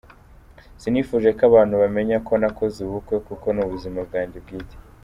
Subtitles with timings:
[0.81, 4.75] Sinifuje ko abantu bamenya ko nakoze ubukwe kuko ni ubuzima bwanjye bwite.